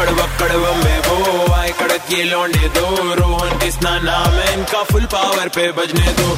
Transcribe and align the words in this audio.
अकड़ 0.00 0.12
बकड़ 0.12 0.52
में 0.84 0.98
वो 1.00 1.52
आए 1.54 1.70
कड़क 1.70 2.12
ये 2.12 2.22
लौंडे 2.24 2.68
दो। 2.68 3.14
रोहन 3.14 3.58
किसना 3.58 3.98
नाम 3.98 4.32
है 4.34 4.58
इनका 4.58 4.82
फुल 4.82 5.04
पावर 5.04 5.48
पे 5.48 5.72
बजने 5.72 6.12
दो। 6.12 6.36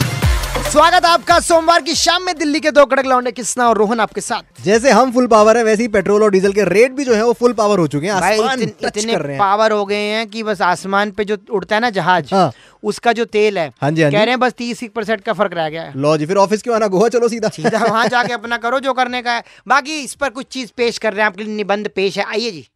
स्वागत 0.71 1.05
आपका 1.05 1.39
सोमवार 1.41 1.83
की 1.83 1.95
शाम 1.95 2.23
में 2.23 2.35
दिल्ली 2.39 2.61
के 2.61 2.71
दो 2.71 2.85
कड़क 2.87 3.07
लौंडे 3.07 3.33
किसना 3.33 3.69
और 3.69 3.79
रोहन 3.79 4.01
आपके 4.01 4.21
साथ। 4.21 4.63
जैसे 4.65 4.91
हम 4.91 5.13
फुल 5.13 5.27
पावर 5.27 5.57
है 5.57 5.65
वैसे 5.65 5.83
ही 5.83 5.89
पेट्रोल 5.89 6.23
और 6.23 6.31
डीजल 6.31 6.53
के 6.53 6.65
रेट 6.65 6.93
भी 6.93 7.05
जो 7.05 7.15
है 7.15 7.25
वो 7.25 7.33
फुल 7.33 7.53
पावर 7.53 7.79
हो 7.79 7.87
चुके 7.87 8.07
हैं। 8.07 8.13
आसमान 8.13 8.63
इतन, 8.63 8.87
इतने 8.89 9.13
कर 9.13 9.23
रहे 9.23 9.33
हैं। 9.33 9.39
पावर 9.41 9.73
हो 9.73 9.85
गए 9.87 10.03
हैं 10.03 10.27
कि 10.27 10.43
बस 10.43 10.63
आसमान 10.63 11.11
पे 11.11 11.25
जो 11.25 11.37
उड़ता 11.51 11.77
है 11.77 11.81
ना 11.81 11.91
जहाज़ 11.91 12.35
हाँ। 12.35 12.53
उसका 12.85 13.13
जो 13.13 13.25
तेल 13.25 13.59
है 13.59 13.71
हाँ 13.83 13.91
जी, 13.91 14.03
हाँ 14.03 14.11
जी। 14.11 14.17
कह 14.17 14.23
रहे 14.23 14.31
हैं 14.31 14.41
बस 14.41 14.53
तीस 14.53 14.81
परसेंट 14.95 15.21
का 15.21 15.33
फ़र्क 15.33 15.55
रह 15.55 15.69
गया 15.69 15.83
है। 15.83 15.93
लो 15.97 16.17
जी 16.17 16.27
फिर 16.27 16.37
ऑफ़िस 16.37 16.63
क्यों 16.63 16.77
आना? 16.77 16.87
गोवा 16.87 17.09
चलो 17.09 17.29
सीधा। 17.29 17.49
सीधा 17.49 17.85
वहाँ 17.85 18.07
जाके 18.09 18.33
अपना 18.41 18.57
करो 18.57 18.81
जो 18.81 18.93
करने 18.93 19.23
का 19.23 19.33
है। 19.33 19.43
बाकी 19.69 20.01
इस 20.01 20.15
पर 20.15 20.29
कुछ 20.29 20.47
चीज़ 20.47 20.71
पेश 20.77 20.99
कर 20.99 21.13
रहे 21.13 21.21
हैं 21.21 21.27
आपके 21.27 21.45
लिए 21.45 21.55
निबंध 21.57 21.89
पेश 21.89 22.19
है। 22.19 22.25
आइए 22.25 22.51
जी। 22.51 22.69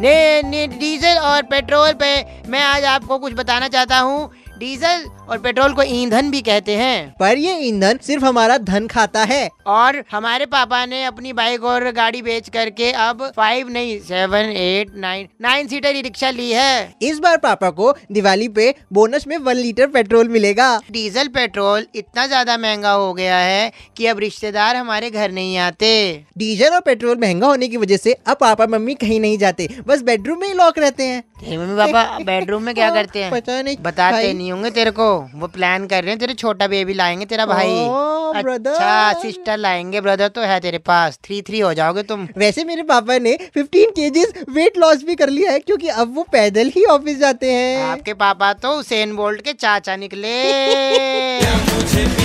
डीजल 0.00 1.18
और 1.18 1.42
पेट्रोल 1.42 1.92
पे 1.92 2.14
मैं 2.48 2.60
आज 2.60 2.84
आपको 2.84 3.18
कुछ 3.18 3.32
बताना 3.32 3.68
चाहता 3.68 3.98
हूँ। 3.98 4.30
डीजल 4.64 5.02
और 5.28 5.38
पेट्रोल 5.38 5.72
को 5.74 5.82
ईंधन 5.84 6.30
भी 6.30 6.40
कहते 6.42 6.74
हैं। 6.76 7.14
पर 7.20 7.38
ये 7.38 7.56
ईंधन 7.60 7.98
सिर्फ़ 8.02 8.24
हमारा 8.24 8.56
धन 8.60 8.86
खाता 8.86 9.24
है। 9.24 9.48
और 9.68 10.02
हमारे 10.12 10.46
पापा 10.46 10.84
ने 10.86 11.02
अपनी 11.04 11.32
बाइक 11.32 11.64
और 11.64 11.90
गाड़ी 11.92 12.22
बेच 12.22 12.48
करके 12.48 12.90
अब 13.00 13.22
फाइव 13.36 13.68
नहीं 13.70 13.98
seven 14.00 14.50
eight 14.52 14.94
nine 14.96 15.28
nine 15.42 15.66
seater 15.68 15.96
E 15.96 16.02
rickshaw 16.02 16.30
ली 16.30 16.50
है। 16.50 16.94
इस 17.02 17.18
बार 17.18 17.36
पापा 17.38 17.70
को 17.72 17.92
दिवाली 18.12 18.48
पे 18.50 18.74
बोनस 18.92 19.26
में 19.26 19.36
वन 19.38 19.56
लीटर 19.56 19.86
पेट्रोल 19.88 20.28
मिलेगा। 20.28 20.70
डीजल 20.90 21.28
पेट्रोल 21.28 21.86
इतना 21.94 22.26
ज़्यादा 22.26 22.56
महँगा 22.58 22.92
हो 22.92 23.12
गया 23.14 23.36
है 23.38 23.70
कि 23.96 24.06
अब 24.06 24.18
रिश्तेदार 24.18 24.76
हमारे 24.76 25.10
घर 25.10 25.32
नहीं 25.32 25.56
आते। 25.58 25.92
डीजल 26.38 26.74
और 26.74 26.80
पेट्रोल 26.80 27.18
महँगा 27.18 27.46
होने 27.46 27.68
की 27.68 27.76
वजह 27.76 27.96
से 27.98 28.12
अब 28.12 28.36
पापा 28.40 28.66
मम्मी 28.68 28.94
कहीं 28.96 29.20
नहीं 29.20 29.38
जाते 29.38 29.68
बस 29.86 30.02
बेडरूम 30.04 30.40
में 30.40 30.48
ही 30.48 30.54
लॉक 30.54 30.78
रहते 30.78 31.04
हैं। 31.04 31.22
मम्मी 31.48 31.76
पापा 31.76 32.18
बेडरूम 32.24 32.62
में 32.62 32.74
क्या 32.74 32.90
करते 32.94 33.22
हैं? 33.22 33.30
पता 33.30 33.60
नहीं 33.62 33.76
बताते 33.82 34.32
नहीं 34.32 34.52
होंगे 34.52 34.70
तेरे 34.70 34.90
को। 34.90 35.06
वो 35.34 35.46
प्लान 35.46 35.86
कर 35.86 36.02
रहे 36.02 36.10
हैं 36.10 36.18
तेरे 36.18 36.34
छोटा 36.34 36.66
बेबी 36.66 36.94
लाएँगे 36.94 37.24
तेरा 37.24 37.46
भाई। 37.46 37.74
अच्छा 38.34 39.12
सिस्टर 39.22 39.56
लाएँगे 39.56 40.00
ब्रदर 40.00 40.28
तो 40.28 40.40
है 40.40 40.58
तेरे 40.60 40.78
पास। 40.78 41.18
थ्री 41.24 41.40
थ्री 41.42 41.60
हो 41.60 41.72
जाओगे 41.74 42.02
तुम। 42.02 42.26
वैसे 42.38 42.64
मेरे 42.64 42.82
पापा 42.82 43.18
ने 43.18 43.36
15 43.58 43.90
केजीज 43.90 44.44
वेट 44.50 44.78
लॉस 44.78 45.04
भी 45.04 45.14
कर 45.14 45.28
लिया 45.28 45.52
है 45.52 45.58
क्योंकि 45.58 45.88
अब 45.88 46.14
वो 46.14 46.22
पैदल 46.32 46.72
ही 46.76 46.84
ऑफ़िस 46.84 47.18
जाते 47.18 47.52
हैं। 47.52 47.84
आपके 47.84 48.14
पापा 48.14 48.52
तो 48.52 48.68
उसेन 48.70 49.16
बोल्ट 49.16 49.40
के 49.40 49.52
चाचा 49.52 49.96
निकले। 49.96 50.34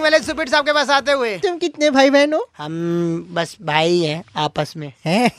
ट्रेंडिंग 0.00 0.28
वाले 0.36 0.50
साहब 0.50 0.64
के 0.66 0.72
पास 0.72 0.90
आते 0.90 1.12
हुए। 1.12 1.36
तुम 1.38 1.56
कितने 1.58 1.90
भाई 1.90 2.10
बहन 2.10 2.34
हो? 2.34 2.48
हम 2.58 3.28
बस 3.30 3.56
भाई 3.62 3.98
हैं 3.98 4.24
आपस 4.36 4.74
में। 4.76 4.92
हैं? 5.04 5.30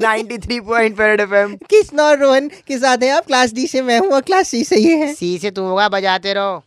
93 0.00 0.60
पॉइंट 0.60 1.00
एफएम 1.00 1.56
किस 1.70 1.94
और 1.94 2.18
रोहन 2.18 2.48
के 2.66 2.78
साथ 2.78 3.02
हैं 3.02 3.12
आप? 3.12 3.26
क्लास 3.26 3.52
डी 3.52 3.66
से 3.66 3.82
मैं 3.82 3.98
हूँ 3.98 4.10
और 4.10 4.20
क्लास 4.20 4.48
सी 4.48 4.64
से 4.64 4.76
ही 4.76 4.90
है। 4.90 5.14
सी 5.14 5.38
से 5.38 5.50
तुम 5.50 5.64
होगा 5.64 5.88
बजाते 5.88 6.32
रहो। 6.32 6.62